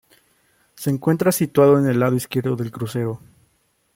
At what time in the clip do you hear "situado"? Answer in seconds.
1.31-1.77